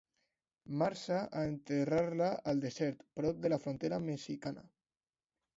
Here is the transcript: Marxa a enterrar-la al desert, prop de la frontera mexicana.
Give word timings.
Marxa 0.81 1.17
a 1.41 1.43
enterrar-la 1.49 2.31
al 2.53 2.65
desert, 2.65 3.07
prop 3.21 3.45
de 3.45 3.55
la 3.55 3.63
frontera 3.67 4.01
mexicana. 4.11 4.69